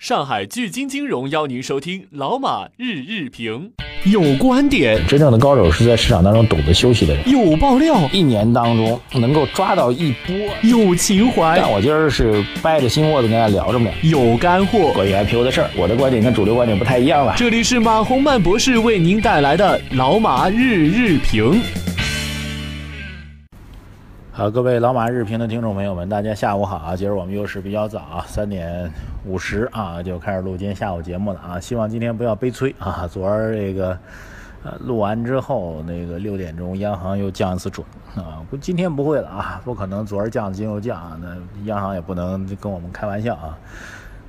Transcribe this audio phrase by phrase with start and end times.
[0.00, 3.70] 上海聚金金融邀您收听老马日日评，
[4.04, 7.28] 有观点，真正的高手是在市场当中懂得休息的人。
[7.28, 10.34] 有爆料，一年当中能够抓到一波。
[10.62, 14.10] 有情怀，但我今儿是掰着心窝子跟大家聊这么点。
[14.10, 17.34] 有干货，关于 IPO 的事儿，我的观点跟主流观点不太一样了。
[17.36, 21.60] 这里是马洪曼博士为您带来的老马日日评。
[24.32, 26.96] 好，各位老马日评的听众朋友们，大家下午好啊！
[26.96, 28.90] 今儿我们又是比较早啊，三点
[29.24, 31.60] 五十啊就开始录今天下午节目了啊。
[31.60, 33.06] 希望今天不要悲催啊。
[33.10, 33.98] 昨儿这个
[34.62, 43.58] 呃录完之后，那个六点钟央行又降一次准啊，不今天不会了啊，不可能昨儿降今又降，那央行也不能跟我们开玩笑啊。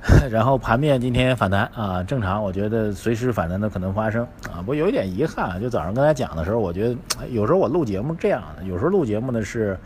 [0.30, 4.58] 然后盘面今天反弹啊，正常，我觉得随时反弹都可能发生啊。
[4.58, 6.96] 不过有一点遗憾，就早上跟他讲的时候，我觉得
[7.30, 9.78] 有时候我录节目这样的，有时候录节目呢是。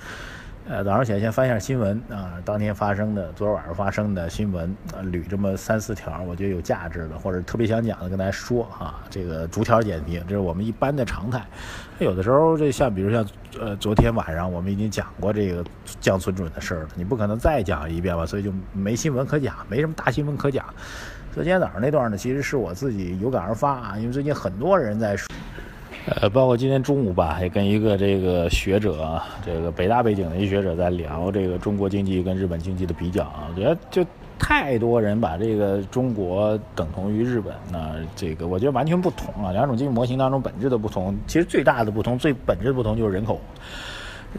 [0.69, 8.97] 呃，早上起来先翻一下新闻啊，当天发生的、昨儿晚上发生的新闻啊，捋这么三四条，我觉得有价值的或者特别想讲的，跟大家说哈。
[9.09, 11.41] 这个逐条点评，这是我们一般的常态。
[12.01, 13.25] 有的时候这像比如像
[13.61, 15.65] 呃昨天晚上我们已经讲过这个
[16.01, 20.65] 降存准的事儿了，你不可能再讲一遍吧，所以就没新闻可讲，没什么大新闻可讲。
[21.33, 25.29] 所以今天早上那段呢，其实是我自己有感而发啊，因为最近很多人在说。
[26.09, 33.49] 呃，包括今天中午吧，也跟一个这个学者，这个北大背景的一学者在聊这个中国经济跟日本经济的比较啊。
[33.51, 34.07] 我觉得就
[34.39, 39.51] 太多人把这个中国等同于日本，那这个我觉得完全不同啊。
[39.51, 43.41] 两种经济模型当中本质的不同，其实最大的不同、最本质的不同就是人口，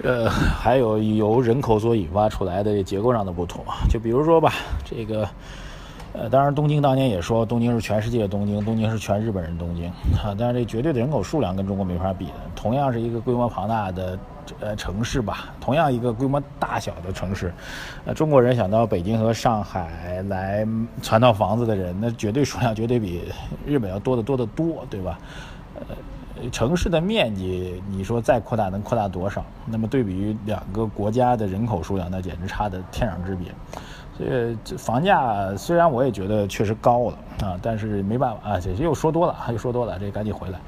[0.03, 3.61] 呃，还有由人口所引发出来的结构上的不同。
[3.89, 4.53] 就比如说吧，
[4.85, 5.27] 这个。
[6.19, 9.87] 呃，当然，东京当年也说东京是全世界的东京，东京是全日本人东京
[10.17, 10.33] 啊。
[10.35, 12.33] 但是这绝对的人口数量跟中国没法比的。
[12.55, 14.17] 同样是一个规模庞大的
[14.59, 17.53] 呃城市吧，同样一个规模大小的城市，
[18.05, 20.65] 呃，中国人想到北京和上海来
[21.03, 23.21] 攒套房子的人，那绝对数量绝对比
[23.63, 25.19] 日本要多得多得多，对吧？
[25.75, 29.45] 呃，城市的面积，你说再扩大能扩大多少？
[29.67, 33.49] 那么对比于两个国家的人口数量，那简直差的天壤之别。
[34.17, 40.59] 这这房价虽然我也觉得确实高了啊，但是没办法啊，这又说多了，又说多了，这赶紧回来。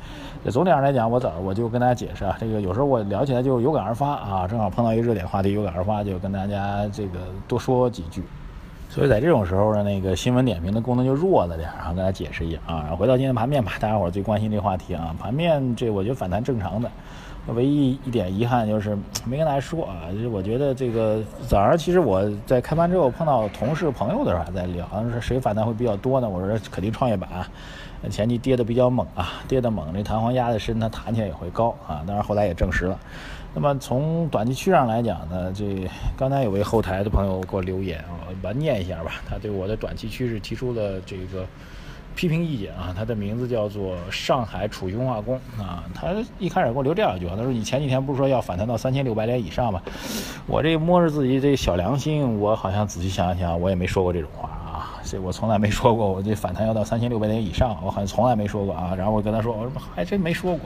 [0.45, 8.23] 这总体上来讲，我早我就跟大家解释啊，这个有时候我聊起来就有感而发啊，正好碰到一个热点话题，有感而发就跟大家这个多说几句。
[8.87, 12.95] 所以在这种时候呢，那个新闻点评的功能就弱了点，然后跟大家解释一下啊。
[12.97, 16.89] 回到今天盘面吧，大家伙最关心这话题啊，盘面这我觉得反弹正常的。
[17.55, 26.29] 唯一一点遗憾就是 没跟大家说啊，就是我觉得这个早上其实我在开盘之后碰到同事朋友的时候还在聊，说谁反弹会比较多呢？
[26.29, 27.29] 我说肯定创业板，
[28.09, 32.03] 前期跌的比较猛啊，跌的猛，这弹簧压的深，它弹起来也会高啊。
[32.05, 32.99] 当然后来也证实了。
[33.53, 41.45] 那么从短期趋势上来讲呢，这刚才有位后台的朋友给我留言啊，把念一下吧，他对我的短期趋势提出了这个。
[42.15, 45.83] 批评意见啊，他的名字叫做上海储运化工啊。
[45.93, 49.81] 他一开始给我留这样一句话，他说：“你前几天不是说要反弹到三千六百点以上吗？”
[50.47, 54.99] 我这摸着自己这小良心，我好像仔细想想，我也没说过这种话啊。
[55.03, 58.93] 这我从来没说过，我这反弹要到三千六百点以上，我好像从来没说过啊。
[58.97, 60.61] 然后我跟他说：“我说还真没说过。”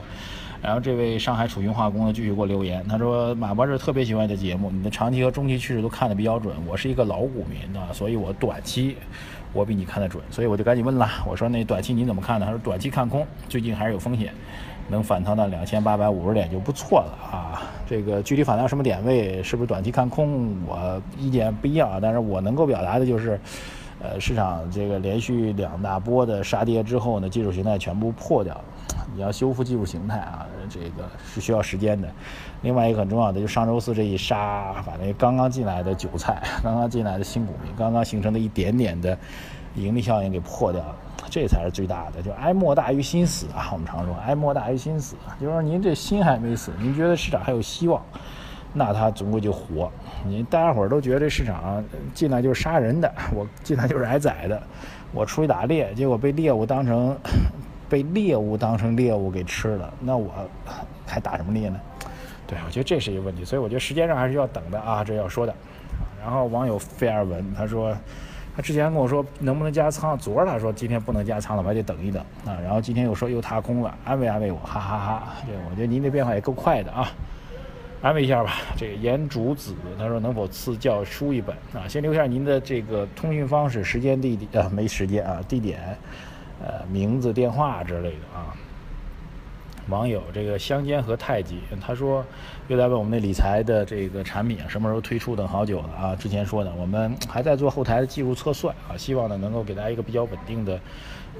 [0.60, 6.54] 然后这位上海储运化工呢继续给我留言，他说：“马博士特别喜欢你的节目，你的长期和中期趋势都看得比较准。
[6.66, 8.96] 我是一个老股民啊，所以我短期。”
[9.54, 11.08] 我比你看得准，所以我就赶紧问了。
[11.26, 14.34] 我说：“那短期你怎么看呢？”他说：“短期看空，最近还是有风险，
[14.88, 17.62] 能反弹到两千八百五十点就不错了啊。
[17.86, 21.98] 这个具体反弹什么点位，是不是短期看空，我意见不一样啊。
[22.02, 23.40] 但是我能够表达的就是，
[24.02, 28.64] 呃，市场这个连续两大波的杀跌之后呢，技术形态全部破掉了。
[29.14, 32.08] 你要修复技术形态啊，这个是需要时间的。
[32.62, 39.16] 另外一个很重要的，就上周四这一杀，把那刚刚进来的韭菜、刚刚进来的新股民、刚刚形成的一点点的
[39.76, 40.96] 盈利效应给破掉了，
[41.30, 42.20] 这才是最大的。
[42.22, 43.70] 就哀莫大于心死啊！
[43.72, 48.02] 我们常说哀莫大于心死，就是说您这心还没死，您觉得市场还有希望，
[48.72, 49.92] 那它总归就活。
[50.26, 54.60] 你大家伙儿都觉得这市场进来就是杀人的，我进来就是挨宰的，
[55.12, 57.16] 我出去打猎，结果被猎物当成。
[57.94, 60.28] 被猎物当成猎物给吃了，那我
[61.06, 61.80] 还打什么猎呢？
[62.44, 65.54] 对，我觉得这是一个问题，所以我觉得时间上还是要等的啊，这要说的。
[66.20, 67.96] 然后网友费尔文他说，
[68.56, 72.58] 他之前跟我说能不能加仓，昨儿他说今天不能加仓了，我还得等一等啊。
[72.64, 75.22] 然后今天又说又踏空了，安慰安慰我，哈哈哈。
[75.46, 77.08] 对，我觉得您的变化也够快的啊，
[78.02, 78.56] 安慰一下吧。
[78.76, 81.86] 这个严竹子他说能否赐教书一本啊？
[81.86, 85.96] 先留下您的这个通讯方式、时间、地点啊，没时间啊，地点。
[86.64, 88.56] 呃，名字、电话之类的啊。
[89.90, 92.24] 网友这个乡间和太极，他说
[92.68, 96.16] 又在问我们那理财的这个产品什么时候推出，等好久了啊。
[96.16, 100.80] 之前说的，我们还在做后台的技术测算啊，希望呢能够给大家一个比较稳定的、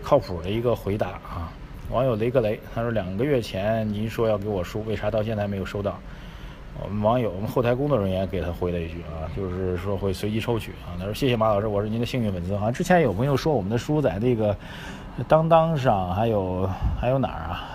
[0.02, 1.50] 靠谱的一个回答啊。
[1.90, 5.98] 网友雷格雷他说两个月前您说要给我书，为啥到现在没有收到？
[6.82, 10.98] 我们网友我们后台工作人员给他回了一句啊，就是说会随机抽取啊。
[10.98, 12.56] 他说谢谢马老师，我是您的幸运粉丝。
[12.56, 14.56] 好像之前有朋友说我们的书在那个
[15.28, 16.68] 当当上，还有
[17.00, 17.70] 还有哪儿啊？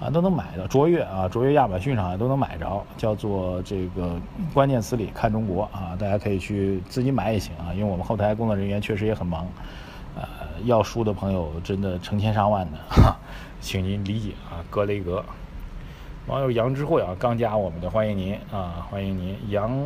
[0.00, 4.16] 啊，都能买到卓越啊，卓越亚马逊上都能买着，叫做这个
[4.52, 9.46] 关键词里看中国啊，大家可以去自己买也行啊，因为我们后台工作人员确实也很忙，
[10.14, 10.22] 呃，
[10.64, 12.78] 要书的朋友真的成千上万的，
[13.60, 15.24] 请您理解啊，格雷格。
[16.26, 19.78] 网友杨智慧啊，刚加我们的，欢迎您啊，欢迎您杨。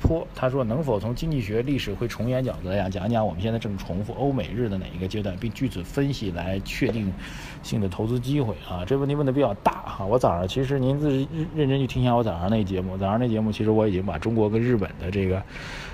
[0.00, 7.12] 坡他说：“能否从经济学历史会重演角度来讲，讲讲我们现在正重复欧美日的哪一个阶段，并据此分析来确定
[7.62, 8.82] 性的投资机会啊？
[8.86, 10.06] 这问题问的比较大哈。
[10.06, 15.42] 我早上其实您自认认真去听一下我早上那节目，早上那节目其实我已经把中国跟日本的这个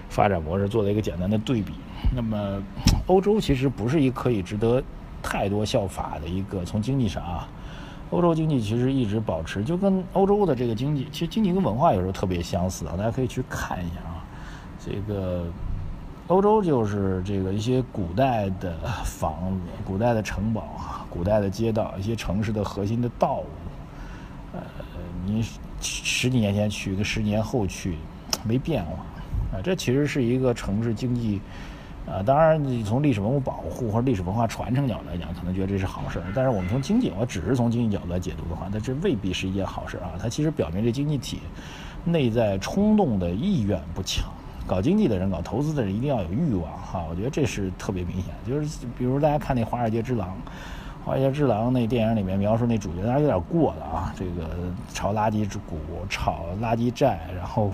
[0.09, 1.73] 发展模式做了一个简单的对比。
[2.15, 2.63] 那么
[3.07, 4.81] 欧洲其实不是一个可以值得
[5.21, 7.49] 太多效法的一个从经济上啊。”
[8.11, 14.25] 欧洲经济其实一直保持，就跟欧洲的这个经济，其实经济跟文化有时候特别相似啊，大家可以去看一下啊。
[14.79, 15.45] 这个
[16.29, 23.47] 欧洲就是这个一些古代的房子、古代的城堡、古代的街道、一些城市的核心的道路。
[24.53, 24.61] 呃，
[25.25, 25.45] 你
[25.81, 27.97] 十几年前去跟十年后去
[28.45, 28.93] 没变化
[29.59, 31.41] 啊，这其实是一个城市经济。
[32.07, 36.25] 啊，当然，你从历史文物保护或者历史文化传承角度来讲，可能觉得这是好事儿。
[36.33, 40.13] 但是我们从经济，我只是从经济角度来解读的话，那这未必是一件好事儿啊。
[40.23, 41.41] 它其实表明这经济体
[42.05, 44.25] 内在冲动的意愿不强。
[44.69, 48.33] 搞经济的人、搞投资的人一定要有欲望哈，我觉得这是特别明显。
[48.47, 50.29] 就是比如大家看那《华尔街之狼》，
[51.05, 54.15] 《华尔街之狼》那电影里面描述那主角，当然有点过了啊。
[54.17, 54.49] 这个
[54.95, 55.77] 炒垃圾股、
[56.09, 57.73] 炒垃圾债，然后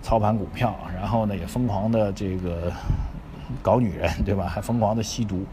[0.00, 2.72] 操盘股票，然后呢也疯狂的这个。
[3.62, 4.46] 搞女人，对吧？
[4.46, 5.44] 还疯狂的吸毒，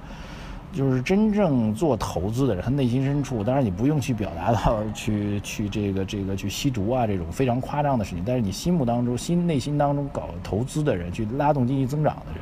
[0.73, 12.41] 就是真正做投资的人，他内心深处，当然你不用去表达到去去这个这个去吸毒啊这种非常夸张的事情，但是你心目当中、心内心当中搞投资的人，去拉动经济增长的人，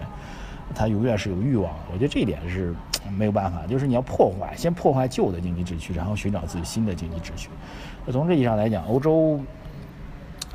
[0.74, 1.80] 他永远是有欲望的。
[1.94, 2.74] 我觉得这一点是
[3.18, 7.50] 没有办法，就是你要破坏，先破坏旧的经济秩序，然后寻找自己新的经济秩序。
[8.06, 9.40] 那从这意义上来讲，欧洲。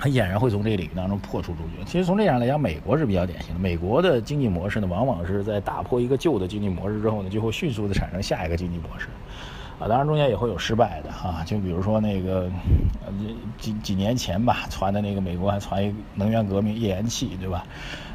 [0.00, 1.85] 他俨然会从这个领域当中破除出去。
[1.85, 3.61] 其实从这样来讲，美国是比较典型的。
[3.61, 9.08] 美国的经济模式呢，往往是在打破一个旧的经济模式之后呢，就会迅速的产生下一个经济模式。
[9.81, 12.50] 啊，当然中间也会有失败的哈，就比如说那个
[13.59, 17.65] 几几年前吧，传的那个美国还传一能源革命页岩气，对吧？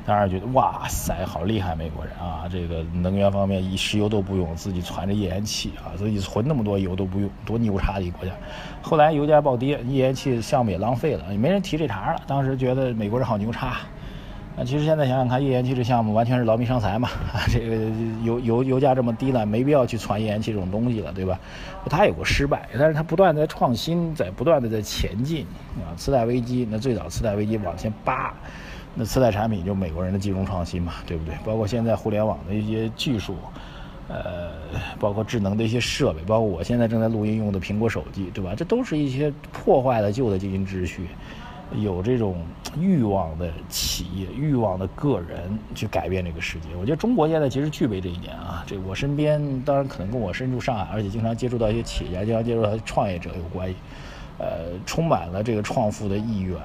[0.05, 2.47] 当然觉得哇塞，好厉害美国人啊！
[2.47, 8.31] 这个能源方面一石油都不用，自己传着页岩气啊，自己存那么多油都不用，多牛叉的一个国家。
[8.83, 12.21] 后来油价暴跌，页岩气项目也浪费了，也没人提这茬了。
[12.27, 13.77] 当时觉得美国人好牛叉，
[14.57, 17.09] 啊，其实现在想想看，页岩气这项目完全是劳民伤财嘛。
[17.33, 17.75] 啊，这个
[18.23, 21.37] 油油油价这么低了，没必要去传页岩气这种东西了，对吧？
[21.89, 25.91] 它有过失败，但是它不断在创新，在不断的在前进啊。
[25.97, 28.33] 次贷危机，那最早次贷危机往前扒。
[28.93, 31.35] 那次贷产品就美国人的金融创新嘛，对不对？
[31.43, 33.35] 包括现在互联网的一些技术，
[34.07, 34.51] 呃，
[34.97, 38.53] 包括智能的一些设备，包括我现在正在录音用的苹果手机，对吧？
[38.55, 41.09] 这都是一些破坏了旧的经济秩序，
[41.73, 42.37] 有这种
[42.79, 46.69] 欲望的企业、欲望的个人去改变这个世界。
[46.79, 48.63] 我觉得中国现在其实具备这一点啊。
[48.67, 53.75] 这我身边当然可能跟我身处上海，而且经常接触到一些企业家、经常接触到创业者有关系，
[54.37, 56.57] 呃，充满了这个创富的意愿。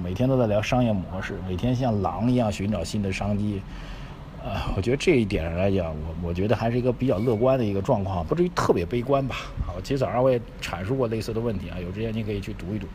[0.00, 3.62] 每天都在聊商业模式，每天像狼一样寻找新的商机，
[4.42, 9.36] 呃，我觉得这一点上来讲，我我觉得还是一个比较乐观的一个状况，不至于特别悲观吧。
[9.64, 12.88] 好，其实早上我也阐述过类似的问题啊，有时间你可以去读一读。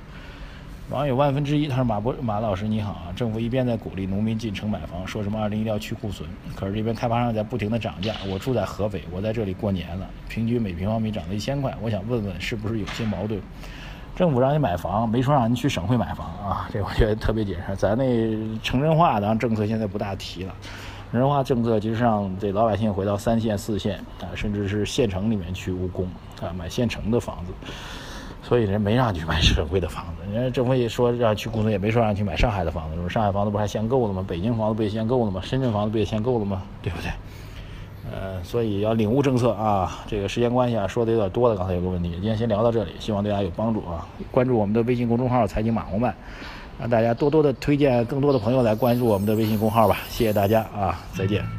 [0.89, 8.15] 网友万分之一，他说马博马老师你好啊，政府一边在鼓励农民进城买房，说什么二零一要去库存，可是这边开发商在不停的涨价。
[8.27, 13.39] 我住在合肥，我在这里过年了，平均每平方米涨了一千块，我想问问是不是有些矛盾？
[14.15, 17.75] 政府让你买房，没说让你去省会买房啊，这我觉得特别谨慎。
[17.75, 20.55] 咱那城镇化当政策现在不大提了，
[21.11, 26.07] 城镇化政策其实让这老百姓回到三线、四线啊，甚至是县城里面去务工
[26.41, 27.53] 啊，买县城的房子。
[28.49, 33.07] 所以人没让你去买省会的房子，人家政府也说让去工作，也没说让你去买上海的房子。
[33.07, 34.25] 上海房子不还限购了吗？
[34.27, 35.39] 北京房子不也限购了吗？
[35.43, 36.63] 深圳房子不也限购了吗？
[36.81, 37.11] 对不对？
[38.11, 40.03] 呃，所以要领悟政策啊。
[40.07, 41.55] 这个时间关系啊，说的有点多了。
[41.55, 44.07] 刚才有个问题，今天先聊到这里，希望对大家有帮助啊。
[44.31, 46.11] 关注我们的微信公众号“财经马红漫”，
[46.79, 49.97] 让大家多多的推荐更多的朋友来关注我们的微信公号吧。
[50.09, 51.58] 谢谢大家啊，再见。